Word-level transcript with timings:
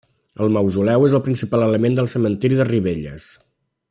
El 0.45 0.53
Mausoleu 0.55 1.05
és 1.09 1.13
el 1.17 1.21
principal 1.27 1.65
element 1.67 1.99
del 2.01 2.09
cementiri 2.17 2.59
de 2.61 2.67
Ribelles. 2.71 3.29